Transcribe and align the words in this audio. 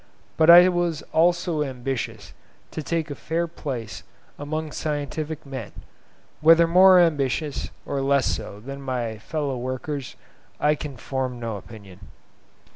But 0.35 0.49
I 0.49 0.67
was 0.67 1.03
also 1.13 1.61
ambitious 1.61 2.33
to 2.71 2.81
take 2.81 3.11
a 3.11 3.13
fair 3.15 3.47
place 3.47 4.01
among 4.39 4.71
scientific 4.71 5.45
men,—whether 5.45 6.65
more 6.65 6.97
ambitious 6.99 7.69
or 7.85 8.01
less 8.01 8.25
so 8.25 8.59
than 8.61 8.81
most 8.81 8.81
of 8.81 8.95
my 9.13 9.17
fellow 9.19 9.57
workers, 9.59 10.15
I 10.59 10.73
can 10.73 10.97
form 10.97 11.39
no 11.39 11.55
opinion. 11.55 11.99